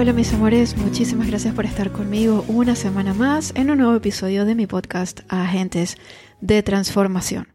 Hola, 0.00 0.14
mis 0.14 0.32
amores, 0.32 0.78
muchísimas 0.78 1.26
gracias 1.26 1.54
por 1.54 1.66
estar 1.66 1.92
conmigo 1.92 2.42
una 2.48 2.74
semana 2.74 3.12
más 3.12 3.52
en 3.54 3.70
un 3.70 3.76
nuevo 3.76 3.94
episodio 3.94 4.46
de 4.46 4.54
mi 4.54 4.66
podcast 4.66 5.20
Agentes 5.28 5.98
de 6.40 6.62
Transformación. 6.62 7.48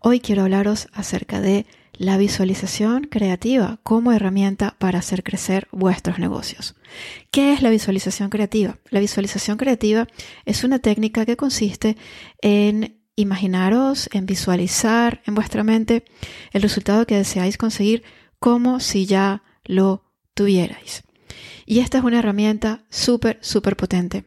Hoy 0.00 0.18
quiero 0.18 0.42
hablaros 0.42 0.88
acerca 0.92 1.40
de 1.40 1.66
la 1.92 2.16
visualización 2.16 3.04
creativa 3.04 3.78
como 3.84 4.10
herramienta 4.10 4.74
para 4.80 4.98
hacer 4.98 5.22
crecer 5.22 5.68
vuestros 5.70 6.18
negocios. 6.18 6.74
¿Qué 7.30 7.52
es 7.52 7.62
la 7.62 7.70
visualización 7.70 8.28
creativa? 8.28 8.76
La 8.90 8.98
visualización 8.98 9.56
creativa 9.56 10.08
es 10.46 10.64
una 10.64 10.80
técnica 10.80 11.24
que 11.24 11.36
consiste 11.36 11.96
en 12.42 13.04
imaginaros, 13.14 14.10
en 14.12 14.26
visualizar 14.26 15.22
en 15.26 15.36
vuestra 15.36 15.62
mente 15.62 16.04
el 16.52 16.62
resultado 16.62 17.06
que 17.06 17.18
deseáis 17.18 17.56
conseguir 17.56 18.02
como 18.40 18.80
si 18.80 19.06
ya 19.06 19.44
lo 19.64 20.10
tuvierais. 20.34 21.04
Y 21.66 21.80
esta 21.80 21.98
es 21.98 22.04
una 22.04 22.18
herramienta 22.18 22.84
súper, 22.90 23.38
súper 23.40 23.76
potente. 23.76 24.24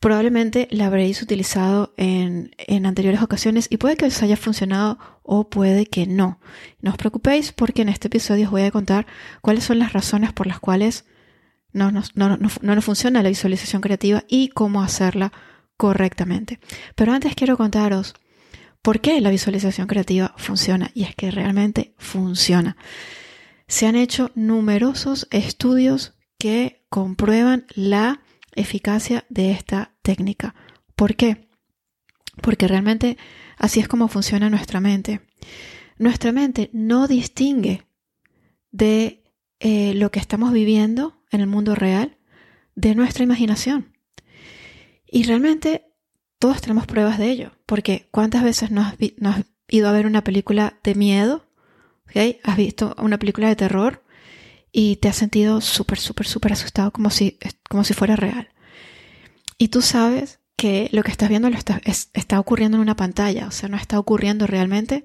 Probablemente 0.00 0.66
la 0.70 0.86
habréis 0.86 1.20
utilizado 1.20 1.92
en, 1.98 2.52
anteriores 2.86 3.20
ocasiones 3.20 3.66
y 3.68 3.76
puede 3.76 3.96
que 3.96 4.06
os 4.06 4.22
haya 4.22 4.38
funcionado 4.38 4.98
o 5.22 5.50
puede 5.50 5.84
que 5.84 6.06
no. 6.06 6.40
No 6.80 6.92
os 6.92 6.96
preocupéis 6.96 7.52
porque 7.52 7.82
en 7.82 7.90
este 7.90 8.08
episodio 8.08 8.46
os 8.46 8.50
voy 8.50 8.62
a 8.62 8.70
contar 8.70 9.06
cuáles 9.42 9.64
son 9.64 9.78
las 9.78 9.92
razones 9.92 10.32
por 10.32 10.46
las 10.46 10.58
cuales 10.58 11.04
no 11.72 11.92
nos 11.92 12.16
no, 12.16 12.38
no, 12.38 12.48
no 12.62 12.82
funciona 12.82 13.22
la 13.22 13.28
visualización 13.28 13.82
creativa 13.82 14.24
y 14.26 14.48
cómo 14.48 14.82
hacerla 14.82 15.32
correctamente. 15.76 16.60
Pero 16.94 17.12
antes 17.12 17.34
quiero 17.34 17.58
contaros 17.58 18.14
por 18.80 19.00
qué 19.00 19.20
la 19.20 19.28
visualización 19.28 19.86
creativa 19.86 20.34
funciona 20.38 20.90
y 20.94 21.02
es 21.02 21.14
que 21.14 21.30
realmente 21.30 21.92
funciona. 21.98 22.78
Se 23.68 23.86
han 23.86 23.96
hecho 23.96 24.30
numerosos 24.34 25.28
estudios 25.30 26.14
que 26.40 26.86
comprueban 26.88 27.66
la 27.74 28.22
eficacia 28.56 29.26
de 29.28 29.52
esta 29.52 29.92
técnica. 30.00 30.54
¿Por 30.96 31.14
qué? 31.14 31.50
Porque 32.40 32.66
realmente 32.66 33.18
así 33.58 33.78
es 33.78 33.86
como 33.86 34.08
funciona 34.08 34.48
nuestra 34.48 34.80
mente. 34.80 35.20
Nuestra 35.98 36.32
mente 36.32 36.70
no 36.72 37.06
distingue 37.06 37.86
de 38.72 39.22
eh, 39.60 39.92
lo 39.94 40.10
que 40.10 40.18
estamos 40.18 40.50
viviendo 40.52 41.22
en 41.30 41.42
el 41.42 41.46
mundo 41.46 41.74
real 41.74 42.16
de 42.74 42.94
nuestra 42.94 43.22
imaginación. 43.22 43.92
Y 45.06 45.24
realmente 45.24 45.92
todos 46.38 46.62
tenemos 46.62 46.86
pruebas 46.86 47.18
de 47.18 47.30
ello, 47.30 47.52
porque 47.66 48.08
¿cuántas 48.10 48.42
veces 48.42 48.70
no 48.70 48.80
has, 48.80 48.94
no 49.18 49.28
has 49.28 49.44
ido 49.68 49.90
a 49.90 49.92
ver 49.92 50.06
una 50.06 50.24
película 50.24 50.80
de 50.82 50.94
miedo? 50.94 51.46
¿Okay? 52.08 52.40
¿Has 52.44 52.56
visto 52.56 52.96
una 52.96 53.18
película 53.18 53.48
de 53.48 53.56
terror? 53.56 54.02
Y 54.72 54.96
te 54.96 55.08
has 55.08 55.16
sentido 55.16 55.60
súper, 55.60 55.98
súper, 55.98 56.26
súper 56.26 56.52
asustado 56.52 56.90
como 56.90 57.10
si, 57.10 57.38
como 57.68 57.84
si 57.84 57.94
fuera 57.94 58.16
real. 58.16 58.48
Y 59.58 59.68
tú 59.68 59.82
sabes 59.82 60.40
que 60.56 60.88
lo 60.92 61.02
que 61.02 61.10
estás 61.10 61.28
viendo 61.28 61.48
lo 61.50 61.56
está, 61.56 61.80
está 61.84 62.38
ocurriendo 62.38 62.76
en 62.76 62.82
una 62.82 62.96
pantalla, 62.96 63.46
o 63.46 63.50
sea, 63.50 63.68
no 63.68 63.76
está 63.76 63.98
ocurriendo 63.98 64.46
realmente, 64.46 65.04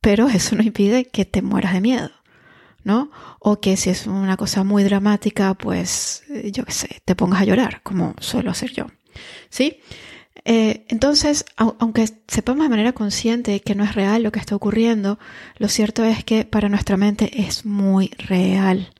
pero 0.00 0.28
eso 0.28 0.56
no 0.56 0.62
impide 0.62 1.04
que 1.04 1.24
te 1.24 1.42
mueras 1.42 1.72
de 1.72 1.80
miedo, 1.80 2.10
¿no? 2.84 3.10
O 3.38 3.60
que 3.60 3.76
si 3.76 3.90
es 3.90 4.06
una 4.06 4.36
cosa 4.36 4.64
muy 4.64 4.82
dramática, 4.84 5.54
pues 5.54 6.24
eh, 6.30 6.50
yo 6.52 6.64
qué 6.64 6.72
sé, 6.72 7.02
te 7.04 7.14
pongas 7.14 7.42
a 7.42 7.44
llorar, 7.44 7.80
como 7.82 8.14
suelo 8.20 8.50
hacer 8.50 8.72
yo, 8.72 8.86
¿sí? 9.50 9.80
Eh, 10.44 10.86
entonces, 10.88 11.44
aunque 11.56 12.08
sepamos 12.26 12.64
de 12.64 12.70
manera 12.70 12.92
consciente 12.92 13.60
que 13.60 13.74
no 13.74 13.84
es 13.84 13.94
real 13.94 14.22
lo 14.22 14.32
que 14.32 14.38
está 14.40 14.56
ocurriendo, 14.56 15.18
lo 15.58 15.68
cierto 15.68 16.04
es 16.04 16.24
que 16.24 16.44
para 16.44 16.68
nuestra 16.68 16.96
mente 16.96 17.42
es 17.42 17.64
muy 17.64 18.10
real. 18.18 18.92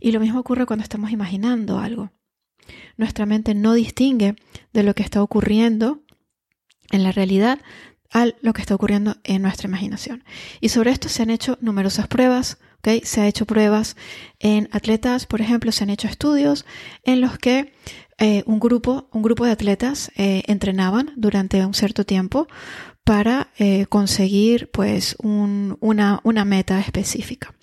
Y 0.00 0.12
lo 0.12 0.20
mismo 0.20 0.40
ocurre 0.40 0.66
cuando 0.66 0.82
estamos 0.82 1.10
imaginando 1.10 1.78
algo. 1.78 2.12
Nuestra 2.96 3.26
mente 3.26 3.54
no 3.54 3.74
distingue 3.74 4.36
de 4.72 4.82
lo 4.82 4.94
que 4.94 5.02
está 5.02 5.22
ocurriendo 5.22 6.02
en 6.90 7.02
la 7.02 7.12
realidad 7.12 7.60
a 8.12 8.26
lo 8.40 8.52
que 8.52 8.60
está 8.60 8.74
ocurriendo 8.74 9.16
en 9.24 9.42
nuestra 9.42 9.68
imaginación. 9.68 10.24
Y 10.60 10.70
sobre 10.70 10.90
esto 10.90 11.08
se 11.08 11.22
han 11.22 11.30
hecho 11.30 11.58
numerosas 11.60 12.08
pruebas. 12.08 12.58
Se 13.04 13.20
ha 13.20 13.28
hecho 13.28 13.44
pruebas 13.44 13.96
en 14.38 14.68
atletas, 14.72 15.26
por 15.26 15.42
ejemplo, 15.42 15.70
se 15.70 15.84
han 15.84 15.90
hecho 15.90 16.08
estudios 16.08 16.64
en 17.04 17.20
los 17.20 17.38
que 17.38 17.74
eh, 18.18 18.42
un, 18.46 18.58
grupo, 18.58 19.08
un 19.12 19.22
grupo 19.22 19.44
de 19.44 19.52
atletas 19.52 20.10
eh, 20.16 20.42
entrenaban 20.46 21.12
durante 21.16 21.64
un 21.64 21.74
cierto 21.74 22.04
tiempo 22.04 22.48
para 23.04 23.48
eh, 23.58 23.86
conseguir 23.86 24.70
pues 24.70 25.16
un, 25.22 25.76
una, 25.80 26.20
una 26.22 26.44
meta 26.44 26.80
específica. 26.80 27.54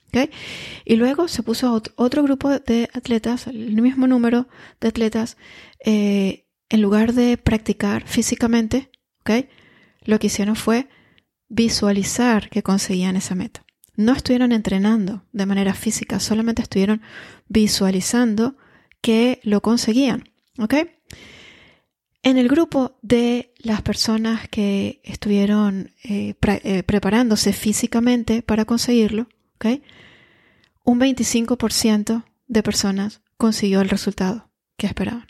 Y 0.86 0.96
luego 0.96 1.28
se 1.28 1.44
puso 1.44 1.82
otro 1.96 2.24
grupo 2.24 2.50
de 2.50 2.90
atletas, 2.94 3.48
el 3.48 3.82
mismo 3.82 4.08
número 4.08 4.48
de 4.80 4.88
atletas, 4.88 5.38
eh, 5.86 6.46
en 6.70 6.82
lugar 6.82 7.14
de 7.14 7.38
practicar 7.38 8.08
físicamente, 8.08 8.90
lo 10.04 10.20
que 10.20 10.28
hicieron 10.28 10.56
fue 10.56 10.88
visualizar 11.50 12.50
que 12.50 12.64
conseguían 12.64 13.16
esa 13.16 13.36
meta. 13.36 13.66
No 13.96 14.14
estuvieron 14.14 14.52
entrenando 14.52 15.24
de 15.32 15.46
manera 15.46 15.74
física, 15.74 16.20
solamente 16.20 16.62
estuvieron 16.62 17.02
visualizando 17.48 18.56
que 19.02 19.40
lo 19.44 19.62
conseguían. 19.62 20.30
En 22.24 22.38
el 22.38 22.48
grupo 22.48 22.98
de 23.02 23.54
las 23.58 23.82
personas 23.82 24.48
que 24.50 25.02
estuvieron 25.04 25.94
eh, 26.04 26.36
eh, 26.42 26.84
preparándose 26.84 27.54
físicamente 27.54 28.42
para 28.42 28.66
conseguirlo, 28.66 29.28
un 30.88 31.02
25% 31.02 32.24
de 32.48 32.64
personas 32.64 33.22
consiguió 33.36 33.82
el 33.82 33.90
resultado 33.90 34.50
que 34.78 34.88
esperaban. 34.88 35.28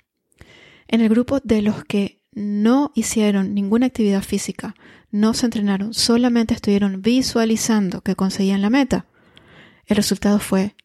En 0.87 1.01
el 1.01 1.09
grupo 1.09 1.39
de 1.39 1.63
los 1.63 1.83
que 1.83 2.21
no 2.31 2.91
hicieron 2.93 3.55
ninguna 3.55 3.87
actividad 3.87 4.21
física, 4.21 4.75
no 5.09 5.33
se 5.33 5.47
entrenaron, 5.47 5.95
solamente 5.95 6.53
estuvieron 6.53 7.01
visualizando 7.01 8.01
que 8.01 8.15
conseguían 8.15 8.61
la 8.61 8.69
meta, 8.69 9.07
el 9.87 9.95
resultado 9.95 10.37
fue 10.37 10.75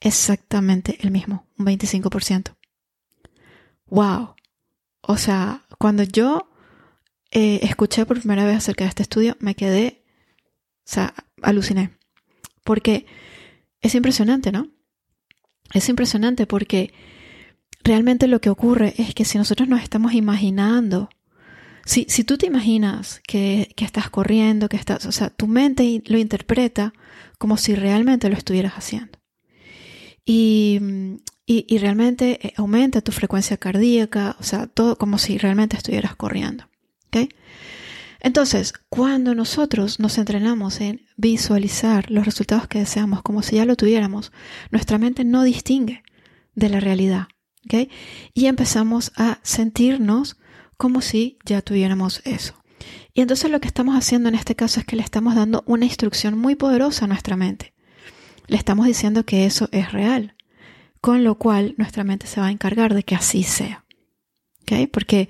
exactamente 0.00 0.98
el 1.02 1.12
mismo, 1.12 1.46
un 1.56 1.66
25%. 1.66 2.56
¡Wow! 3.86 4.34
O 5.02 5.16
sea, 5.16 5.62
cuando 5.78 6.02
yo 6.02 6.50
eh, 7.30 7.60
escuché 7.62 8.04
por 8.04 8.18
primera 8.18 8.44
vez 8.44 8.56
acerca 8.56 8.82
de 8.82 8.88
este 8.88 9.04
estudio, 9.04 9.36
me 9.38 9.54
quedé, 9.54 10.02
o 10.78 10.86
sea, 10.86 11.14
aluciné. 11.40 11.96
Porque 12.64 13.06
es 13.82 13.94
impresionante, 13.94 14.52
¿no? 14.52 14.68
Es 15.74 15.88
impresionante 15.88 16.46
porque 16.46 16.92
realmente 17.84 18.28
lo 18.28 18.40
que 18.40 18.50
ocurre 18.50 18.94
es 18.98 19.14
que 19.14 19.24
si 19.24 19.38
nosotros 19.38 19.68
nos 19.68 19.82
estamos 19.82 20.14
imaginando, 20.14 21.10
si, 21.84 22.06
si 22.08 22.24
tú 22.24 22.38
te 22.38 22.46
imaginas 22.46 23.20
que, 23.26 23.72
que 23.76 23.84
estás 23.84 24.08
corriendo, 24.08 24.68
que 24.68 24.76
estás, 24.76 25.04
o 25.06 25.12
sea, 25.12 25.30
tu 25.30 25.46
mente 25.46 26.02
lo 26.06 26.18
interpreta 26.18 26.92
como 27.38 27.56
si 27.56 27.74
realmente 27.74 28.28
lo 28.28 28.36
estuvieras 28.36 28.74
haciendo. 28.74 29.18
Y, 30.24 30.78
y, 31.44 31.78
realmente 31.78 32.38
eh, 32.46 32.54
aumenta 32.56 33.00
tu 33.00 33.10
frecuencia 33.10 33.56
cardíaca, 33.56 34.36
o 34.38 34.44
sea, 34.44 34.68
todo 34.68 34.96
como 34.96 35.18
si 35.18 35.38
realmente 35.38 35.76
estuvieras 35.76 36.14
corriendo. 36.14 36.68
¿okay? 37.08 37.28
Entonces, 38.24 38.72
cuando 38.88 39.34
nosotros 39.34 39.98
nos 39.98 40.16
entrenamos 40.16 40.80
en 40.80 41.04
visualizar 41.16 42.08
los 42.08 42.24
resultados 42.24 42.68
que 42.68 42.78
deseamos 42.78 43.20
como 43.22 43.42
si 43.42 43.56
ya 43.56 43.64
lo 43.64 43.74
tuviéramos, 43.74 44.30
nuestra 44.70 44.96
mente 44.96 45.24
no 45.24 45.42
distingue 45.42 46.04
de 46.54 46.68
la 46.68 46.78
realidad. 46.78 47.26
Y 48.32 48.46
empezamos 48.46 49.12
a 49.16 49.40
sentirnos 49.42 50.36
como 50.76 51.00
si 51.00 51.38
ya 51.44 51.62
tuviéramos 51.62 52.22
eso. 52.24 52.54
Y 53.12 53.22
entonces 53.22 53.50
lo 53.50 53.60
que 53.60 53.68
estamos 53.68 53.96
haciendo 53.96 54.28
en 54.28 54.36
este 54.36 54.54
caso 54.54 54.78
es 54.78 54.86
que 54.86 54.96
le 54.96 55.02
estamos 55.02 55.34
dando 55.34 55.64
una 55.66 55.84
instrucción 55.84 56.38
muy 56.38 56.54
poderosa 56.54 57.06
a 57.06 57.08
nuestra 57.08 57.36
mente. 57.36 57.74
Le 58.46 58.56
estamos 58.56 58.86
diciendo 58.86 59.24
que 59.24 59.46
eso 59.46 59.68
es 59.72 59.90
real, 59.90 60.36
con 61.00 61.24
lo 61.24 61.38
cual 61.38 61.74
nuestra 61.76 62.04
mente 62.04 62.28
se 62.28 62.40
va 62.40 62.46
a 62.46 62.52
encargar 62.52 62.94
de 62.94 63.02
que 63.02 63.16
así 63.16 63.42
sea. 63.42 63.84
Porque 64.92 65.28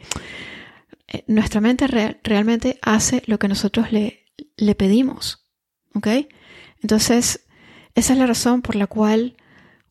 nuestra 1.26 1.60
mente 1.60 1.86
realmente 1.86 2.78
hace 2.82 3.22
lo 3.26 3.38
que 3.38 3.48
nosotros 3.48 3.92
le, 3.92 4.26
le 4.56 4.74
pedimos. 4.74 5.46
¿Ok? 5.94 6.08
Entonces, 6.80 7.44
esa 7.94 8.12
es 8.12 8.18
la 8.18 8.26
razón 8.26 8.62
por 8.62 8.76
la 8.76 8.86
cual 8.86 9.36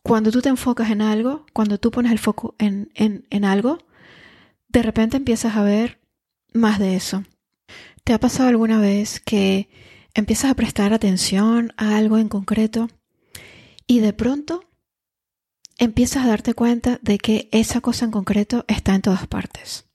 cuando 0.03 0.31
tú 0.31 0.41
te 0.41 0.49
enfocas 0.49 0.89
en 0.89 1.01
algo, 1.01 1.45
cuando 1.53 1.77
tú 1.77 1.91
pones 1.91 2.11
el 2.11 2.19
foco 2.19 2.55
en, 2.57 2.91
en, 2.95 3.27
en 3.29 3.45
algo, 3.45 3.77
de 4.67 4.81
repente 4.81 5.17
empiezas 5.17 5.55
a 5.55 5.63
ver 5.63 5.99
más 6.53 6.79
de 6.79 6.95
eso. 6.95 7.23
¿Te 8.03 8.13
ha 8.13 8.19
pasado 8.19 8.49
alguna 8.49 8.79
vez 8.79 9.19
que 9.19 9.69
empiezas 10.13 10.51
a 10.51 10.55
prestar 10.55 10.93
atención 10.93 11.73
a 11.77 11.97
algo 11.97 12.17
en 12.17 12.29
concreto 12.29 12.89
y 13.87 13.99
de 13.99 14.13
pronto 14.13 14.63
empiezas 15.77 16.25
a 16.25 16.29
darte 16.29 16.53
cuenta 16.53 16.99
de 17.01 17.17
que 17.17 17.49
esa 17.51 17.81
cosa 17.81 18.05
en 18.05 18.11
concreto 18.11 18.65
está 18.67 18.93
en 18.95 19.01
todas 19.01 19.27
partes. 19.27 19.90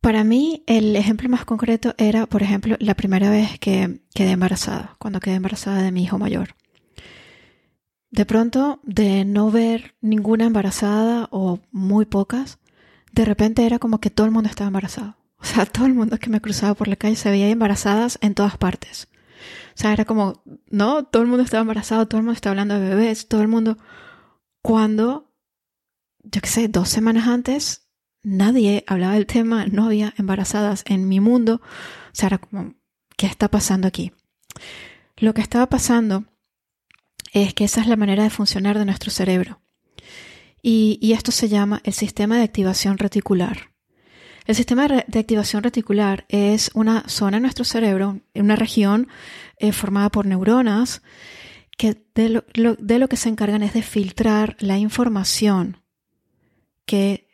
Para 0.00 0.22
mí, 0.24 0.62
el 0.66 0.94
ejemplo 0.94 1.28
más 1.28 1.44
concreto 1.44 1.94
era, 1.98 2.26
por 2.26 2.42
ejemplo, 2.42 2.76
la 2.78 2.94
primera 2.94 3.30
vez 3.30 3.58
que 3.58 4.00
quedé 4.14 4.30
embarazada, 4.30 4.96
cuando 4.98 5.20
quedé 5.20 5.34
embarazada 5.34 5.82
de 5.82 5.92
mi 5.92 6.04
hijo 6.04 6.18
mayor. 6.18 6.54
De 8.10 8.24
pronto, 8.24 8.80
de 8.84 9.24
no 9.24 9.50
ver 9.50 9.96
ninguna 10.00 10.46
embarazada 10.46 11.28
o 11.30 11.60
muy 11.72 12.06
pocas, 12.06 12.58
de 13.12 13.24
repente 13.24 13.66
era 13.66 13.78
como 13.78 14.00
que 14.00 14.10
todo 14.10 14.26
el 14.26 14.32
mundo 14.32 14.48
estaba 14.48 14.68
embarazado. 14.68 15.16
O 15.38 15.44
sea, 15.44 15.66
todo 15.66 15.86
el 15.86 15.94
mundo 15.94 16.18
que 16.18 16.30
me 16.30 16.40
cruzaba 16.40 16.74
por 16.74 16.88
la 16.88 16.96
calle 16.96 17.16
se 17.16 17.30
veía 17.30 17.48
embarazadas 17.48 18.18
en 18.22 18.34
todas 18.34 18.56
partes. 18.56 19.08
O 19.74 19.80
sea, 19.80 19.92
era 19.92 20.04
como, 20.04 20.42
no, 20.70 21.04
todo 21.04 21.22
el 21.22 21.28
mundo 21.28 21.44
estaba 21.44 21.60
embarazado, 21.60 22.06
todo 22.06 22.18
el 22.18 22.24
mundo 22.24 22.36
estaba 22.36 22.52
hablando 22.52 22.78
de 22.78 22.88
bebés, 22.88 23.28
todo 23.28 23.42
el 23.42 23.48
mundo. 23.48 23.78
Cuando, 24.62 25.32
yo 26.24 26.40
qué 26.40 26.48
sé, 26.48 26.68
dos 26.68 26.88
semanas 26.88 27.28
antes, 27.28 27.87
nadie 28.22 28.84
hablaba 28.86 29.14
del 29.14 29.26
tema, 29.26 29.66
no 29.66 29.86
había 29.86 30.14
embarazadas 30.18 30.84
en 30.86 31.08
mi 31.08 31.20
mundo. 31.20 31.60
O 31.62 32.14
sea, 32.14 32.40
¿qué 33.16 33.26
está 33.26 33.48
pasando 33.48 33.88
aquí? 33.88 34.12
Lo 35.16 35.34
que 35.34 35.40
estaba 35.40 35.68
pasando 35.68 36.24
es 37.32 37.54
que 37.54 37.64
esa 37.64 37.80
es 37.80 37.86
la 37.86 37.96
manera 37.96 38.22
de 38.22 38.30
funcionar 38.30 38.78
de 38.78 38.84
nuestro 38.84 39.10
cerebro. 39.10 39.60
Y, 40.62 41.12
esto 41.12 41.30
se 41.30 41.48
llama 41.48 41.80
el 41.84 41.92
sistema 41.92 42.36
de 42.36 42.42
activación 42.42 42.98
reticular. 42.98 43.70
El 44.44 44.54
sistema 44.54 44.88
de 44.88 45.18
activación 45.18 45.62
reticular 45.62 46.24
es 46.28 46.70
una 46.74 47.08
zona 47.08 47.36
en 47.36 47.42
nuestro 47.42 47.64
cerebro, 47.64 48.20
una 48.34 48.56
región 48.56 49.08
eh, 49.58 49.72
formada 49.72 50.10
por 50.10 50.26
neuronas, 50.26 51.02
que 51.76 52.02
de 52.14 52.98
lo 52.98 53.08
que 53.08 53.16
se 53.16 53.28
encargan 53.28 53.62
es 53.62 53.72
de 53.72 53.82
filtrar 53.82 54.56
la 54.58 54.78
información 54.78 55.80
que 56.86 57.27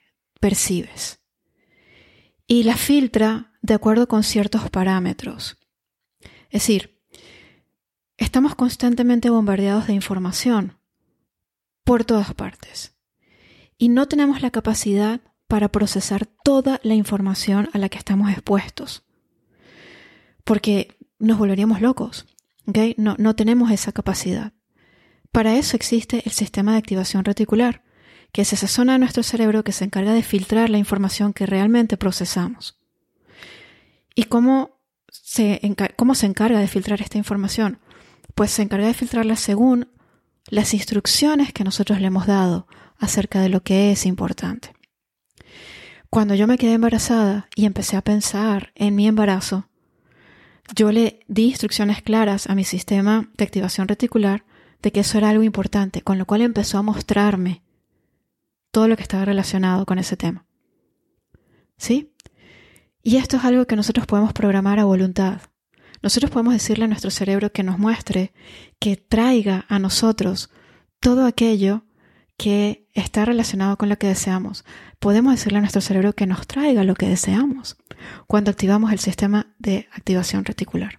percibes. 0.44 1.20
Y 2.46 2.64
la 2.64 2.76
filtra 2.76 3.54
de 3.62 3.72
acuerdo 3.72 4.08
con 4.08 4.22
ciertos 4.22 4.68
parámetros. 4.68 5.56
Es 6.50 6.60
decir, 6.60 7.00
estamos 8.18 8.54
constantemente 8.54 9.30
bombardeados 9.30 9.86
de 9.86 9.94
información 9.94 10.76
por 11.82 12.04
todas 12.04 12.34
partes. 12.34 12.94
Y 13.78 13.88
no 13.88 14.06
tenemos 14.06 14.42
la 14.42 14.50
capacidad 14.50 15.22
para 15.48 15.70
procesar 15.70 16.26
toda 16.26 16.78
la 16.82 16.92
información 16.92 17.70
a 17.72 17.78
la 17.78 17.88
que 17.88 17.96
estamos 17.96 18.30
expuestos. 18.30 19.06
Porque 20.44 20.98
nos 21.18 21.38
volveríamos 21.38 21.80
locos. 21.80 22.26
No, 22.98 23.16
no 23.18 23.34
tenemos 23.34 23.70
esa 23.70 23.92
capacidad. 23.92 24.52
Para 25.32 25.56
eso 25.56 25.74
existe 25.74 26.20
el 26.26 26.32
sistema 26.32 26.72
de 26.72 26.78
activación 26.80 27.24
reticular, 27.24 27.82
que 28.34 28.42
es 28.42 28.52
esa 28.52 28.66
zona 28.66 28.94
de 28.94 28.98
nuestro 28.98 29.22
cerebro 29.22 29.62
que 29.62 29.70
se 29.70 29.84
encarga 29.84 30.12
de 30.12 30.24
filtrar 30.24 30.68
la 30.68 30.78
información 30.78 31.32
que 31.32 31.46
realmente 31.46 31.96
procesamos. 31.96 32.76
¿Y 34.12 34.24
cómo 34.24 34.80
se, 35.08 35.60
cómo 35.94 36.16
se 36.16 36.26
encarga 36.26 36.58
de 36.58 36.66
filtrar 36.66 37.00
esta 37.00 37.16
información? 37.16 37.78
Pues 38.34 38.50
se 38.50 38.62
encarga 38.62 38.88
de 38.88 38.94
filtrarla 38.94 39.36
según 39.36 39.86
las 40.48 40.74
instrucciones 40.74 41.52
que 41.52 41.62
nosotros 41.62 42.00
le 42.00 42.08
hemos 42.08 42.26
dado 42.26 42.66
acerca 42.98 43.40
de 43.40 43.50
lo 43.50 43.62
que 43.62 43.92
es 43.92 44.04
importante. 44.04 44.74
Cuando 46.10 46.34
yo 46.34 46.48
me 46.48 46.58
quedé 46.58 46.72
embarazada 46.72 47.48
y 47.54 47.66
empecé 47.66 47.96
a 47.96 48.02
pensar 48.02 48.72
en 48.74 48.96
mi 48.96 49.06
embarazo, 49.06 49.68
yo 50.74 50.90
le 50.90 51.20
di 51.28 51.44
instrucciones 51.50 52.02
claras 52.02 52.50
a 52.50 52.56
mi 52.56 52.64
sistema 52.64 53.30
de 53.36 53.44
activación 53.44 53.86
reticular 53.86 54.44
de 54.82 54.90
que 54.90 55.00
eso 55.00 55.18
era 55.18 55.28
algo 55.28 55.44
importante, 55.44 56.02
con 56.02 56.18
lo 56.18 56.26
cual 56.26 56.42
empezó 56.42 56.78
a 56.78 56.82
mostrarme 56.82 57.62
todo 58.74 58.88
lo 58.88 58.96
que 58.96 59.04
estaba 59.04 59.24
relacionado 59.24 59.86
con 59.86 60.00
ese 60.00 60.16
tema. 60.16 60.46
¿Sí? 61.76 62.12
Y 63.04 63.18
esto 63.18 63.36
es 63.36 63.44
algo 63.44 63.66
que 63.66 63.76
nosotros 63.76 64.04
podemos 64.04 64.32
programar 64.32 64.80
a 64.80 64.84
voluntad. 64.84 65.42
Nosotros 66.02 66.32
podemos 66.32 66.54
decirle 66.54 66.86
a 66.86 66.88
nuestro 66.88 67.12
cerebro 67.12 67.52
que 67.52 67.62
nos 67.62 67.78
muestre, 67.78 68.32
que 68.80 68.96
traiga 68.96 69.64
a 69.68 69.78
nosotros 69.78 70.50
todo 70.98 71.24
aquello 71.24 71.84
que 72.36 72.88
está 72.94 73.24
relacionado 73.24 73.78
con 73.78 73.88
lo 73.88 73.96
que 73.96 74.08
deseamos. 74.08 74.64
Podemos 74.98 75.34
decirle 75.34 75.58
a 75.58 75.60
nuestro 75.60 75.80
cerebro 75.80 76.12
que 76.12 76.26
nos 76.26 76.48
traiga 76.48 76.82
lo 76.82 76.96
que 76.96 77.08
deseamos 77.08 77.76
cuando 78.26 78.50
activamos 78.50 78.90
el 78.90 78.98
sistema 78.98 79.54
de 79.56 79.86
activación 79.92 80.44
reticular. 80.44 80.98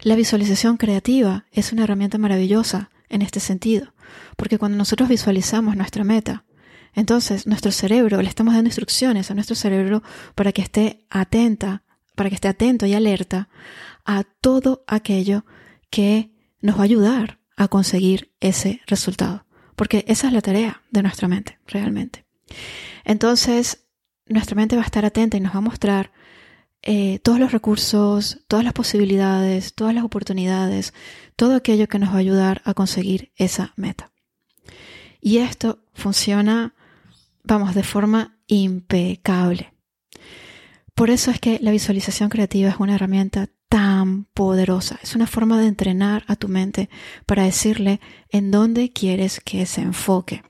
La 0.00 0.16
visualización 0.16 0.78
creativa 0.78 1.44
es 1.52 1.74
una 1.74 1.84
herramienta 1.84 2.16
maravillosa 2.16 2.90
en 3.08 3.22
este 3.22 3.40
sentido, 3.40 3.94
porque 4.36 4.58
cuando 4.58 4.78
nosotros 4.78 5.08
visualizamos 5.08 5.76
nuestra 5.76 6.04
meta, 6.04 6.44
entonces 6.94 7.46
nuestro 7.46 7.72
cerebro, 7.72 8.22
le 8.22 8.28
estamos 8.28 8.54
dando 8.54 8.68
instrucciones 8.68 9.30
a 9.30 9.34
nuestro 9.34 9.54
cerebro 9.54 10.02
para 10.34 10.52
que 10.52 10.62
esté 10.62 11.06
atenta, 11.10 11.84
para 12.14 12.30
que 12.30 12.34
esté 12.36 12.48
atento 12.48 12.86
y 12.86 12.94
alerta 12.94 13.48
a 14.04 14.24
todo 14.24 14.84
aquello 14.86 15.44
que 15.90 16.32
nos 16.60 16.76
va 16.76 16.80
a 16.80 16.84
ayudar 16.84 17.38
a 17.56 17.68
conseguir 17.68 18.32
ese 18.40 18.80
resultado 18.86 19.46
porque 19.76 20.04
esa 20.08 20.26
es 20.26 20.32
la 20.32 20.40
tarea 20.40 20.82
de 20.90 21.02
nuestra 21.02 21.28
mente, 21.28 21.58
realmente. 21.66 22.24
Entonces, 23.04 23.86
nuestra 24.26 24.56
mente 24.56 24.74
va 24.74 24.82
a 24.82 24.86
estar 24.86 25.04
atenta 25.04 25.36
y 25.36 25.40
nos 25.40 25.54
va 25.54 25.58
a 25.58 25.62
mostrar 25.62 26.10
eh, 26.88 27.18
todos 27.18 27.40
los 27.40 27.50
recursos, 27.50 28.44
todas 28.46 28.64
las 28.64 28.72
posibilidades, 28.72 29.74
todas 29.74 29.92
las 29.92 30.04
oportunidades, 30.04 30.94
todo 31.34 31.56
aquello 31.56 31.88
que 31.88 31.98
nos 31.98 32.10
va 32.10 32.14
a 32.14 32.18
ayudar 32.18 32.62
a 32.64 32.74
conseguir 32.74 33.32
esa 33.34 33.72
meta. 33.74 34.12
Y 35.20 35.38
esto 35.38 35.80
funciona, 35.94 36.76
vamos, 37.42 37.74
de 37.74 37.82
forma 37.82 38.38
impecable. 38.46 39.72
Por 40.94 41.10
eso 41.10 41.32
es 41.32 41.40
que 41.40 41.58
la 41.60 41.72
visualización 41.72 42.28
creativa 42.28 42.70
es 42.70 42.76
una 42.78 42.94
herramienta 42.94 43.48
tan 43.68 44.26
poderosa. 44.26 45.00
Es 45.02 45.16
una 45.16 45.26
forma 45.26 45.58
de 45.58 45.66
entrenar 45.66 46.22
a 46.28 46.36
tu 46.36 46.46
mente 46.46 46.88
para 47.26 47.42
decirle 47.42 48.00
en 48.30 48.52
dónde 48.52 48.92
quieres 48.92 49.40
que 49.40 49.66
se 49.66 49.80
enfoque. 49.80 50.44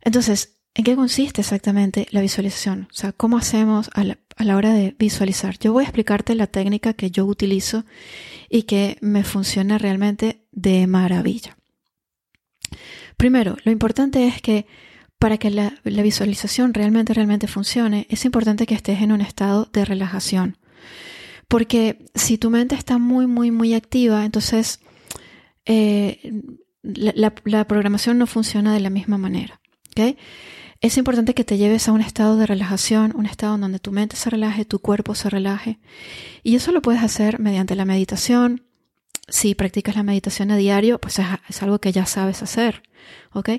Entonces, 0.00 0.58
¿en 0.74 0.82
qué 0.82 0.96
consiste 0.96 1.40
exactamente 1.40 2.08
la 2.10 2.20
visualización? 2.20 2.88
O 2.90 2.94
sea, 2.94 3.12
¿cómo 3.12 3.38
hacemos 3.38 3.88
a 3.94 4.02
la, 4.02 4.18
a 4.36 4.44
la 4.44 4.56
hora 4.56 4.72
de 4.72 4.94
visualizar? 4.98 5.58
Yo 5.58 5.72
voy 5.72 5.84
a 5.84 5.86
explicarte 5.86 6.34
la 6.34 6.46
técnica 6.46 6.94
que 6.94 7.10
yo 7.10 7.24
utilizo 7.24 7.84
y 8.48 8.64
que 8.64 8.98
me 9.00 9.24
funciona 9.24 9.78
realmente 9.78 10.44
de 10.52 10.86
maravilla. 10.86 11.56
Primero, 13.16 13.56
lo 13.64 13.72
importante 13.72 14.26
es 14.26 14.40
que 14.40 14.66
para 15.18 15.38
que 15.38 15.50
la, 15.50 15.72
visualización 15.84 16.74
realmente, 16.74 17.14
realmente 17.14 17.46
funcione, 17.46 18.06
es 18.10 18.24
importante 18.24 18.66
que 18.66 18.74
estés 18.74 19.02
en 19.02 19.12
un 19.12 19.20
estado 19.20 19.68
de 19.72 19.84
relajación. 19.84 20.58
Porque 21.46 22.04
si 22.14 22.38
tu 22.38 22.50
mente 22.50 22.74
está 22.74 22.98
muy, 22.98 23.28
muy, 23.28 23.52
muy 23.52 23.74
activa, 23.74 24.24
entonces 24.24 24.80
eh, 25.64 26.42
la, 26.82 27.32
la, 27.44 27.68
programación 27.68 28.18
no 28.18 28.26
funciona 28.26 28.74
de 28.74 28.80
la 28.80 28.90
misma 28.90 29.16
manera. 29.16 29.60
¿okay? 29.92 30.16
Es 30.82 30.98
importante 30.98 31.32
que 31.32 31.44
te 31.44 31.58
lleves 31.58 31.86
a 31.86 31.92
un 31.92 32.00
estado 32.00 32.36
de 32.36 32.44
relajación, 32.44 33.12
un 33.14 33.26
estado 33.26 33.56
donde 33.56 33.78
tu 33.78 33.92
mente 33.92 34.16
se 34.16 34.30
relaje, 34.30 34.64
tu 34.64 34.80
cuerpo 34.80 35.14
se 35.14 35.30
relaje. 35.30 35.78
Y 36.42 36.56
eso 36.56 36.72
lo 36.72 36.82
puedes 36.82 37.02
hacer 37.02 37.38
mediante 37.38 37.76
la 37.76 37.84
meditación. 37.84 38.66
Si 39.28 39.54
practicas 39.54 39.94
la 39.94 40.02
meditación 40.02 40.50
a 40.50 40.56
diario, 40.56 40.98
pues 40.98 41.20
es, 41.20 41.26
es 41.48 41.62
algo 41.62 41.78
que 41.78 41.92
ya 41.92 42.04
sabes 42.04 42.42
hacer. 42.42 42.82
¿ok? 43.32 43.50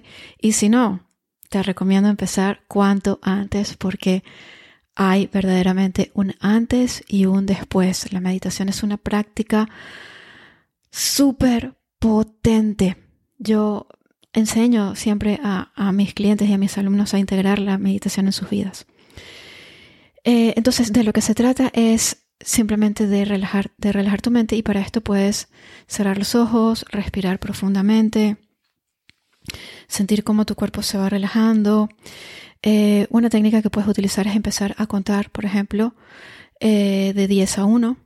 Y 0.42 0.52
si 0.52 0.68
no, 0.68 1.08
te 1.48 1.64
recomiendo 1.64 2.10
empezar 2.10 2.64
cuanto 2.68 3.20
antes 3.22 3.78
porque 3.78 4.24
hay 4.94 5.28
verdaderamente 5.28 6.12
un 6.14 6.36
antes 6.42 7.06
y 7.08 7.26
un 7.26 7.46
después. 7.46 8.12
La 8.12 8.20
meditación 8.20 8.68
es 8.68 8.84
una 8.84 8.98
práctica 8.98 9.70
súper 10.92 11.76
potente. 12.00 12.98
Yo 13.38 13.88
enseño 14.34 14.96
siempre 14.96 15.40
a, 15.44 15.92
mis 15.94 16.14
clientes 16.14 16.50
y 16.50 16.54
a 16.54 16.58
mis 16.58 16.78
alumnos 16.78 17.14
a 17.14 17.20
integrar 17.20 17.60
la 17.60 17.78
meditación 17.78 18.26
en 18.26 18.34
sus 18.34 18.50
vidas. 18.50 18.86
Eh, 20.24 20.54
entonces, 20.56 20.92
de 20.92 21.04
lo 21.04 21.14
que 21.14 21.22
se 21.22 21.36
trata 21.36 21.70
es 21.74 22.26
simplemente 22.40 23.08
de 23.08 23.26
relajar, 23.26 23.72
de 23.78 23.92
relajar 23.92 24.22
tu 24.22 24.32
mente 24.32 24.56
y 24.56 24.64
para 24.64 24.82
esto 24.82 25.02
puedes 25.02 25.50
cerrar 25.88 26.18
los 26.18 26.36
ojos, 26.36 26.86
respirar 26.90 27.40
profundamente, 27.40 28.38
sentir 29.88 30.24
cómo 30.24 30.46
tu 30.46 30.56
cuerpo 30.56 30.82
se 30.82 30.98
va 30.98 31.10
relajando. 31.10 31.90
Eh, 32.62 33.08
una 33.10 33.30
técnica 33.30 33.62
que 33.62 33.70
puedes 33.70 33.90
utilizar 33.90 34.28
es 34.28 34.36
empezar 34.36 34.74
a 34.78 34.88
contar, 34.88 35.30
por 35.30 35.46
ejemplo, 35.46 35.96
eh, 36.60 37.14
de 37.14 37.28
10 37.28 37.58
a 37.58 37.66
1, 37.66 37.98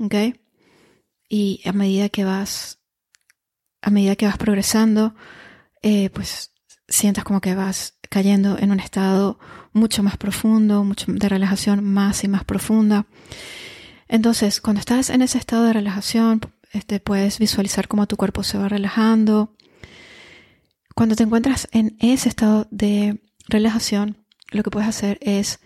¿ok? 0.00 0.14
Y 1.28 1.60
a 1.64 1.72
medida 1.72 2.08
que 2.08 2.24
vas, 2.24 2.80
a 3.82 3.90
medida 3.90 4.16
que 4.16 4.26
vas 4.26 4.38
progresando, 4.38 5.14
eh, 5.86 6.10
pues 6.10 6.52
sientas 6.88 7.24
como 7.24 7.40
que 7.40 7.54
vas 7.54 7.94
cayendo 8.10 8.58
en 8.58 8.70
un 8.70 8.80
estado 8.80 9.38
mucho 9.72 10.02
más 10.02 10.16
profundo, 10.16 10.84
mucho 10.84 11.06
de 11.12 11.28
relajación 11.28 11.84
más 11.84 12.24
y 12.24 12.28
más 12.28 12.44
profunda. 12.44 13.06
Entonces, 14.08 14.60
cuando 14.60 14.80
estás 14.80 15.10
en 15.10 15.22
ese 15.22 15.38
estado 15.38 15.64
de 15.64 15.72
relajación, 15.72 16.40
este, 16.72 17.00
puedes 17.00 17.38
visualizar 17.38 17.88
cómo 17.88 18.06
tu 18.06 18.16
cuerpo 18.16 18.42
se 18.42 18.58
va 18.58 18.68
relajando 18.68 19.56
cuando 20.96 21.14
te 21.14 21.24
encuentras 21.24 21.68
en 21.72 21.94
ese 22.00 22.30
estado 22.30 22.66
de 22.70 23.20
relajación, 23.48 24.16
lo 24.50 24.62
que 24.62 24.70
puedes 24.70 24.88
hacer 24.88 25.18
es 25.20 25.60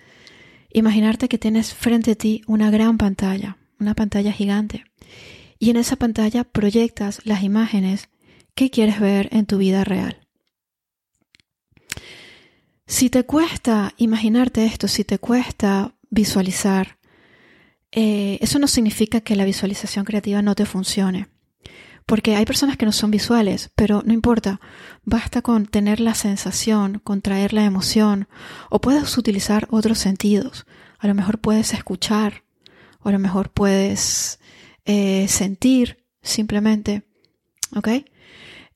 imaginarte 0.72 1.28
que 1.28 1.38
tienes 1.38 1.72
frente 1.72 2.10
a 2.10 2.14
ti 2.16 2.42
una 2.48 2.68
gran 2.72 2.98
pantalla, 2.98 3.56
una 3.78 3.94
pantalla 3.94 4.32
gigante. 4.32 4.84
Y 5.60 5.70
en 5.70 5.76
esa 5.76 5.94
pantalla 5.94 6.42
proyectas 6.42 7.20
las 7.24 7.44
imágenes 7.44 8.08
que 8.54 8.70
quieres 8.70 9.00
ver 9.00 9.28
en 9.32 9.46
tu 9.46 9.58
vida 9.58 9.84
real. 9.84 10.26
Si 12.86 13.08
te 13.08 13.24
cuesta 13.24 13.94
imaginarte 13.98 14.64
esto, 14.64 14.88
si 14.88 15.04
te 15.04 15.18
cuesta 15.18 15.94
visualizar, 16.10 16.98
eh, 17.92 18.38
eso 18.40 18.58
no 18.58 18.66
significa 18.66 19.20
que 19.20 19.36
la 19.36 19.44
visualización 19.44 20.04
creativa 20.04 20.42
no 20.42 20.54
te 20.54 20.66
funcione. 20.66 21.28
Porque 22.04 22.34
hay 22.34 22.44
personas 22.44 22.76
que 22.76 22.86
no 22.86 22.92
son 22.92 23.12
visuales, 23.12 23.70
pero 23.76 24.02
no 24.04 24.12
importa, 24.12 24.60
basta 25.04 25.42
con 25.42 25.66
tener 25.66 26.00
la 26.00 26.14
sensación, 26.14 27.00
con 27.04 27.22
traer 27.22 27.52
la 27.52 27.64
emoción, 27.64 28.26
o 28.70 28.80
puedes 28.80 29.16
utilizar 29.16 29.68
otros 29.70 29.98
sentidos. 29.98 30.66
A 30.98 31.06
lo 31.06 31.14
mejor 31.14 31.38
puedes 31.38 31.72
escuchar, 31.72 32.42
o 33.00 33.08
a 33.08 33.12
lo 33.12 33.20
mejor 33.20 33.50
puedes 33.50 34.40
eh, 34.84 35.26
sentir 35.28 36.04
simplemente, 36.22 37.04
¿ok? 37.76 37.88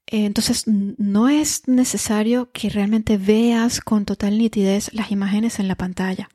Entonces, 0.06 0.64
no 0.66 1.28
es 1.28 1.66
necesario 1.66 2.50
que 2.52 2.68
realmente 2.68 3.16
veas 3.16 3.80
con 3.80 4.04
total 4.04 4.38
nitidez 4.38 4.92
las 4.92 5.10
imágenes 5.10 5.58
en 5.58 5.68
la 5.68 5.76
pantalla. 5.76 6.28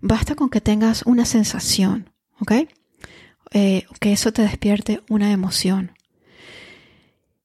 Basta 0.00 0.34
con 0.34 0.50
que 0.50 0.60
tengas 0.60 1.02
una 1.02 1.24
sensación, 1.24 2.10
¿ok? 2.40 2.52
Eh, 3.52 3.86
que 4.00 4.12
eso 4.12 4.32
te 4.32 4.42
despierte 4.42 5.02
una 5.08 5.30
emoción. 5.32 5.92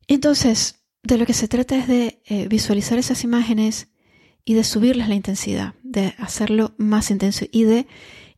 Entonces, 0.08 0.82
de 1.04 1.18
lo 1.18 1.26
que 1.26 1.34
se 1.34 1.48
trata 1.48 1.78
es 1.78 1.88
de 1.88 2.22
eh, 2.26 2.48
visualizar 2.48 2.98
esas 2.98 3.24
imágenes 3.24 3.88
y 4.46 4.54
de 4.54 4.64
subirles 4.64 5.08
la 5.08 5.16
intensidad, 5.16 5.74
de 5.84 6.14
hacerlo 6.18 6.74
más 6.78 7.12
intenso 7.12 7.46
y 7.52 7.64
de 7.64 7.88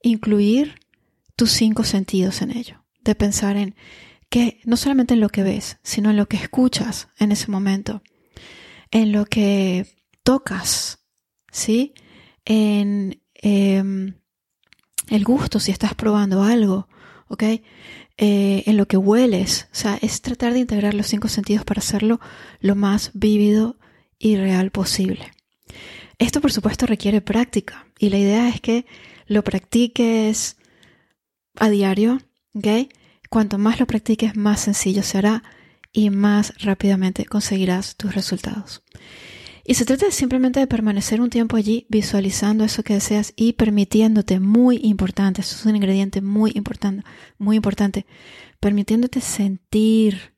incluir 0.01 0.79
tus 1.35 1.51
cinco 1.51 1.83
sentidos 1.83 2.41
en 2.41 2.55
ello, 2.55 2.83
de 3.01 3.15
pensar 3.15 3.57
en 3.57 3.75
que 4.33 4.59
no 4.65 4.77
solamente 4.77 5.13
en 5.13 5.19
lo 5.19 5.29
que 5.29 5.43
ves, 5.43 5.77
sino 5.83 6.09
en 6.09 6.17
lo 6.17 6.27
que 6.27 6.37
escuchas 6.37 7.09
en 7.19 7.31
ese 7.31 7.51
momento, 7.51 8.01
en 8.89 9.11
lo 9.11 9.25
que 9.25 9.85
tocas, 10.23 11.05
¿sí? 11.51 11.93
En 12.43 13.21
em, 13.35 14.15
el 15.11 15.23
gusto 15.23 15.59
si 15.59 15.69
estás 15.69 15.93
probando 15.93 16.41
algo. 16.41 16.87
Eh, 18.17 18.63
en 18.65 18.77
lo 18.77 18.87
que 18.87 18.97
hueles, 18.97 19.67
o 19.71 19.75
sea, 19.75 19.99
es 20.01 20.21
tratar 20.21 20.53
de 20.53 20.59
integrar 20.59 20.93
los 20.93 21.07
cinco 21.07 21.27
sentidos 21.27 21.63
para 21.65 21.79
hacerlo 21.79 22.19
lo 22.59 22.75
más 22.75 23.11
vívido 23.13 23.77
y 24.17 24.35
real 24.35 24.71
posible. 24.71 25.31
Esto, 26.17 26.41
por 26.41 26.51
supuesto, 26.51 26.87
requiere 26.87 27.21
práctica 27.21 27.85
y 27.99 28.09
la 28.09 28.17
idea 28.17 28.49
es 28.49 28.61
que 28.61 28.85
lo 29.27 29.43
practiques 29.43 30.57
a 31.55 31.69
diario, 31.69 32.19
¿ok? 32.55 32.89
Cuanto 33.33 33.57
más 33.57 33.79
lo 33.79 33.87
practiques, 33.87 34.35
más 34.35 34.59
sencillo 34.59 35.01
será 35.01 35.41
y 35.91 36.11
más 36.11 36.53
rápidamente 36.59 37.25
conseguirás 37.25 37.95
tus 37.95 38.13
resultados. 38.13 38.83
Y 39.65 39.73
se 39.73 39.85
trata 39.85 40.11
simplemente 40.11 40.59
de 40.59 40.67
permanecer 40.67 41.19
un 41.19 41.31
tiempo 41.31 41.57
allí 41.57 41.87
visualizando 41.89 42.63
eso 42.63 42.83
que 42.83 42.93
deseas 42.93 43.33
y 43.35 43.53
permitiéndote, 43.53 44.39
muy 44.39 44.79
importante, 44.83 45.41
eso 45.41 45.55
es 45.55 45.65
un 45.65 45.75
ingrediente 45.75 46.21
muy 46.21 46.51
importante, 46.53 47.03
muy 47.39 47.55
importante, 47.55 48.05
permitiéndote 48.59 49.19
sentir, 49.19 50.35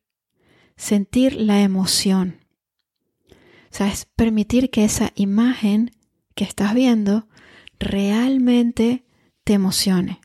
sentir 0.78 1.34
la 1.36 1.60
emoción. 1.60 2.46
O 3.30 3.36
sea, 3.72 3.90
es 3.90 4.06
permitir 4.06 4.70
que 4.70 4.86
esa 4.86 5.12
imagen 5.16 5.92
que 6.34 6.46
estás 6.46 6.74
viendo 6.74 7.28
realmente 7.78 9.04
te 9.44 9.52
emocione 9.52 10.22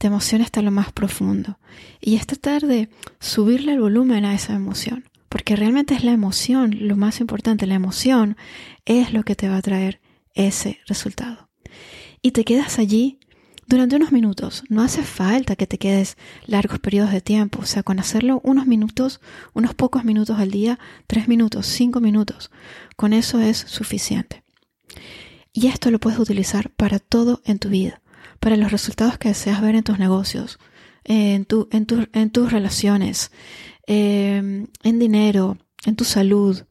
te 0.00 0.06
emociona 0.06 0.44
hasta 0.44 0.62
lo 0.62 0.70
más 0.70 0.92
profundo. 0.92 1.58
Y 2.00 2.16
es 2.16 2.26
tratar 2.26 2.62
de 2.62 2.88
subirle 3.18 3.74
el 3.74 3.80
volumen 3.80 4.24
a 4.24 4.32
esa 4.32 4.54
emoción, 4.54 5.04
porque 5.28 5.56
realmente 5.56 5.94
es 5.94 6.04
la 6.04 6.12
emoción 6.12 6.74
lo 6.88 6.96
más 6.96 7.20
importante. 7.20 7.66
La 7.66 7.74
emoción 7.74 8.38
es 8.86 9.12
lo 9.12 9.24
que 9.24 9.34
te 9.34 9.50
va 9.50 9.58
a 9.58 9.62
traer 9.62 10.00
ese 10.32 10.80
resultado. 10.86 11.50
Y 12.22 12.30
te 12.30 12.44
quedas 12.44 12.78
allí 12.78 13.18
durante 13.66 13.96
unos 13.96 14.10
minutos. 14.10 14.64
No 14.70 14.80
hace 14.82 15.02
falta 15.02 15.54
que 15.54 15.66
te 15.66 15.76
quedes 15.76 16.16
largos 16.46 16.78
periodos 16.78 17.12
de 17.12 17.20
tiempo. 17.20 17.60
O 17.60 17.66
sea, 17.66 17.82
con 17.82 18.00
hacerlo 18.00 18.40
unos 18.42 18.66
minutos, 18.66 19.20
unos 19.52 19.74
pocos 19.74 20.02
minutos 20.02 20.38
al 20.38 20.50
día, 20.50 20.78
tres 21.08 21.28
minutos, 21.28 21.66
cinco 21.66 22.00
minutos, 22.00 22.50
con 22.96 23.12
eso 23.12 23.38
es 23.38 23.58
suficiente. 23.58 24.44
Y 25.52 25.66
esto 25.66 25.90
lo 25.90 25.98
puedes 25.98 26.18
utilizar 26.18 26.70
para 26.70 27.00
todo 27.00 27.42
en 27.44 27.58
tu 27.58 27.68
vida 27.68 28.00
para 28.40 28.56
los 28.56 28.72
resultados 28.72 29.18
que 29.18 29.28
deseas 29.28 29.60
ver 29.60 29.74
en 29.74 29.84
tus 29.84 29.98
negocios, 29.98 30.58
en, 31.04 31.44
tu, 31.44 31.68
en, 31.70 31.86
en 32.12 32.30
tus 32.30 32.50
relaciones, 32.50 33.30
em, 33.86 34.66
en 34.82 34.98
dinero, 34.98 35.58
en 35.84 35.96
tu 35.96 36.04
salud, 36.04 36.64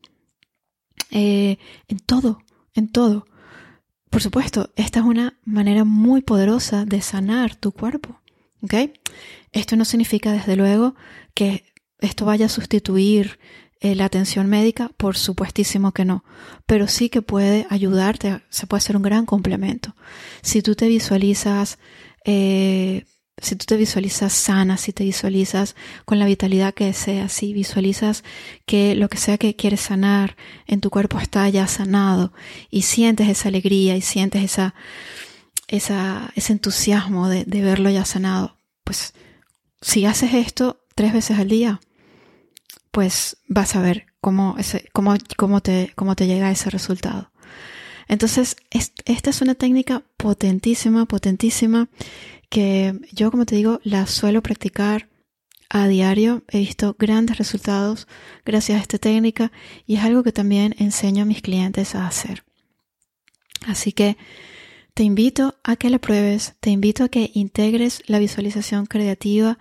eh, 1.11 1.57
en 1.87 1.99
todo, 1.99 2.43
en 2.73 2.91
todo. 2.91 3.25
Por 4.09 4.21
supuesto, 4.21 4.71
esta 4.75 4.99
es 4.99 5.05
una 5.05 5.39
manera 5.45 5.83
muy 5.83 6.21
poderosa 6.21 6.85
de 6.85 7.01
sanar 7.01 7.55
tu 7.55 7.71
cuerpo. 7.71 8.19
¿ok? 8.61 8.73
Esto 9.51 9.75
no 9.75 9.85
significa, 9.85 10.31
desde 10.31 10.55
luego, 10.55 10.95
que 11.33 11.65
esto 11.99 12.25
vaya 12.25 12.47
a 12.47 12.49
sustituir 12.49 13.39
eh, 13.81 13.95
la 13.95 14.05
atención 14.05 14.47
médica, 14.47 14.91
por 14.97 15.15
supuestísimo 15.15 15.93
que 15.93 16.03
no, 16.03 16.25
pero 16.65 16.87
sí 16.87 17.09
que 17.09 17.21
puede 17.21 17.65
ayudarte, 17.69 18.41
se 18.49 18.67
puede 18.67 18.81
ser 18.81 18.97
un 18.97 19.03
gran 19.03 19.25
complemento. 19.25 19.95
Si 20.41 20.61
tú 20.61 20.75
te 20.75 20.89
visualizas, 20.89 21.79
eh, 22.25 23.05
si 23.37 23.55
tú 23.55 23.65
te 23.65 23.77
visualizas 23.77 24.33
sana, 24.33 24.75
si 24.75 24.91
te 24.91 25.05
visualizas 25.05 25.77
con 26.03 26.19
la 26.19 26.25
vitalidad 26.25 26.73
que 26.73 26.85
deseas, 26.85 27.31
si 27.31 27.53
visualizas 27.53 28.25
que 28.65 28.95
lo 28.95 29.07
que 29.07 29.15
sea 29.15 29.37
que 29.37 29.55
quieres 29.55 29.79
sanar 29.79 30.35
en 30.67 30.81
tu 30.81 30.89
cuerpo 30.89 31.17
está 31.17 31.47
ya 31.47 31.65
sanado 31.67 32.33
y 32.69 32.81
sientes 32.81 33.29
esa 33.29 33.47
alegría 33.47 33.95
y 33.95 34.01
sientes 34.01 34.43
esa, 34.43 34.75
esa, 35.69 36.33
ese 36.35 36.51
entusiasmo 36.51 37.29
de, 37.29 37.45
de 37.45 37.61
verlo 37.61 37.89
ya 37.89 38.03
sanado, 38.03 38.57
pues 38.83 39.13
si 39.81 40.05
haces 40.05 40.33
esto 40.33 40.81
tres 40.95 41.13
veces 41.13 41.39
al 41.39 41.47
día, 41.47 41.79
pues 42.91 43.37
vas 43.47 43.75
a 43.75 43.81
ver 43.81 44.07
cómo, 44.21 44.55
ese, 44.57 44.89
cómo, 44.93 45.15
cómo, 45.37 45.61
te, 45.61 45.91
cómo 45.95 46.15
te 46.15 46.27
llega 46.27 46.51
ese 46.51 46.69
resultado. 46.69 47.31
Entonces, 48.07 48.55
esta 48.71 49.29
es 49.29 49.41
una 49.41 49.53
técnica 49.53 50.03
potentísima, 50.17 51.05
potentísima, 51.05 51.89
que 52.49 52.99
yo, 53.11 53.29
como 53.29 53.45
te 53.45 53.55
digo, 53.55 53.79
la 53.83 54.07
suelo 54.07 54.41
practicar 54.41 55.09
a 55.69 55.87
diario. 55.87 56.43
He 56.47 56.57
visto 56.57 56.95
grandes 56.97 57.37
resultados 57.37 58.07
gracias 58.45 58.79
a 58.79 58.81
esta 58.81 58.97
técnica 58.97 59.51
y 59.85 59.97
es 59.97 60.03
algo 60.03 60.23
que 60.23 60.31
también 60.31 60.75
enseño 60.79 61.21
a 61.21 61.27
mis 61.27 61.43
clientes 61.43 61.93
a 61.93 62.07
hacer. 62.07 62.43
Así 63.67 63.91
que 63.91 64.17
te 64.95 65.03
invito 65.03 65.59
a 65.63 65.75
que 65.75 65.91
la 65.91 65.99
pruebes, 65.99 66.55
te 66.59 66.71
invito 66.71 67.03
a 67.03 67.09
que 67.09 67.29
integres 67.35 68.01
la 68.07 68.17
visualización 68.17 68.87
creativa 68.87 69.59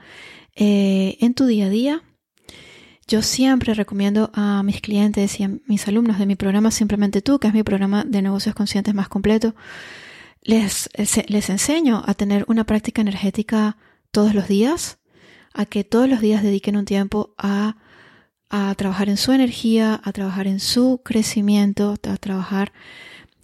eh, 0.57 1.19
en 1.21 1.35
tu 1.35 1.45
día 1.45 1.67
a 1.67 1.71
día 1.71 2.03
yo 3.09 3.23
siempre 3.23 3.73
recomiendo 3.73 4.31
a 4.35 4.63
mis 4.63 4.83
clientes 4.83 5.41
y 5.41 5.45
a 5.45 5.51
mis 5.67 5.89
alumnos 5.89 6.19
de 6.19 6.27
mi 6.27 6.37
programa 6.37 6.71
Simplemente 6.71 7.23
Tú, 7.23 7.39
que 7.39 7.49
es 7.49 7.55
mi 7.55 7.63
programa 7.63 8.05
de 8.05 8.21
negocios 8.21 8.55
conscientes 8.55 8.95
más 8.95 9.09
completo, 9.09 9.55
les, 10.43 10.91
les 11.27 11.51
enseño 11.51 12.03
a 12.07 12.15
tener 12.15 12.45
una 12.49 12.65
práctica 12.65 13.01
energética 13.01 13.79
todos 14.11 14.35
los 14.35 14.47
días, 14.47 14.99
a 15.55 15.65
que 15.65 15.85
todos 15.85 16.09
los 16.09 16.21
días 16.21 16.43
dediquen 16.43 16.77
un 16.77 16.85
tiempo 16.85 17.35
a, 17.39 17.77
a 18.51 18.75
trabajar 18.75 19.09
en 19.09 19.17
su 19.17 19.33
energía, 19.33 20.01
a 20.05 20.13
trabajar 20.13 20.47
en 20.47 20.61
su 20.61 21.01
crecimiento, 21.03 21.97
a 22.03 22.17
trabajar 22.19 22.73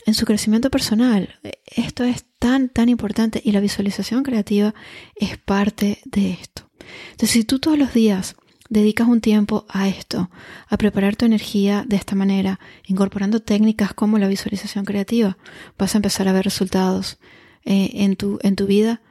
en 0.05 0.13
su 0.13 0.27
crecimiento 0.27 0.71
personal. 0.71 1.41
Esto 1.65 2.05
es 2.05 2.27
tan, 2.39 2.69
tan 2.69 2.91
importante 2.91 3.41
y 3.43 3.53
la 3.53 3.61
visualización 3.61 4.23
creativa 4.25 4.75
es 5.17 5.39
parte 5.39 6.01
de 6.05 6.33
esto. 6.33 6.69
Entonces, 7.13 7.31
si 7.31 7.45
tú 7.45 7.59
todos 7.59 7.79
los 7.79 7.95
días 7.95 8.37
dedicas 8.69 9.09
un 9.09 9.21
tiempo 9.21 9.67
a 9.69 9.89
esto, 9.89 10.31
a 10.69 10.77
preparar 10.77 11.17
tu 11.17 11.27
energía 11.27 11.85
de 11.87 11.97
esta 11.97 12.15
manera, 12.15 12.61
incorporando 12.87 13.41
técnicas 13.41 13.95
como 13.95 14.19
la 14.19 14.29
visualización 14.29 14.85
creativa, 14.85 15.37
vas 15.79 15.95
a 15.95 15.99
empezar 15.99 16.29
a 16.29 16.33
ver 16.33 16.45
resultados 16.45 17.19
eh, 17.65 17.91
en, 17.95 18.17
tu, 18.17 18.39
en 18.43 18.57
tu 18.57 18.67
vida 18.67 19.03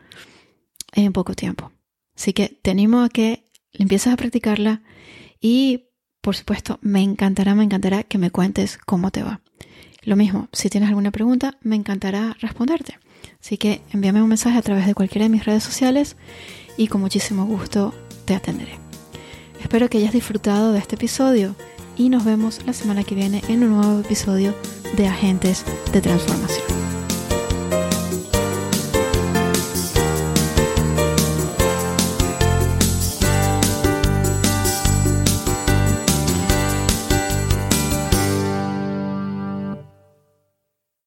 en 0.93 1.13
poco 1.13 1.33
tiempo. 1.33 1.71
Así 2.15 2.33
que 2.33 2.49
te 2.61 2.71
animo 2.71 3.01
a 3.01 3.09
que 3.09 3.49
empieces 3.73 4.13
a 4.13 4.17
practicarla 4.17 4.83
y, 5.41 5.89
por 6.21 6.35
supuesto, 6.35 6.79
me 6.81 7.01
encantará, 7.01 7.55
me 7.55 7.63
encantará 7.63 8.03
que 8.03 8.17
me 8.17 8.31
cuentes 8.31 8.77
cómo 8.77 9.11
te 9.11 9.23
va. 9.23 9.41
Lo 10.03 10.15
mismo, 10.15 10.49
si 10.51 10.69
tienes 10.69 10.89
alguna 10.89 11.11
pregunta, 11.11 11.57
me 11.61 11.75
encantará 11.75 12.35
responderte. 12.39 12.99
Así 13.39 13.57
que 13.57 13.81
envíame 13.91 14.21
un 14.21 14.29
mensaje 14.29 14.57
a 14.57 14.61
través 14.61 14.85
de 14.85 14.95
cualquiera 14.95 15.23
de 15.23 15.29
mis 15.29 15.45
redes 15.45 15.63
sociales 15.63 16.17
y 16.77 16.87
con 16.87 17.01
muchísimo 17.01 17.45
gusto 17.45 17.93
te 18.25 18.35
atenderé. 18.35 18.82
Espero 19.73 19.89
que 19.89 19.97
hayas 19.97 20.13
disfrutado 20.13 20.71
de 20.71 20.77
este 20.77 20.97
episodio 20.97 21.55
y 21.97 22.09
nos 22.09 22.23
vemos 22.23 22.63
la 22.63 22.73
semana 22.73 23.03
que 23.03 23.15
viene 23.15 23.41
en 23.47 23.63
un 23.63 23.71
nuevo 23.71 24.01
episodio 24.01 24.53
de 24.97 25.07
Agentes 25.07 25.65
de 25.91 25.99
Transformación. 25.99 27.02